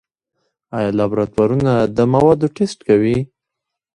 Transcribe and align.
آیا 0.77 0.89
لابراتوارونه 0.99 1.71
د 1.95 1.97
موادو 2.13 2.47
ټسټ 2.55 2.79
کوي؟ 2.87 3.17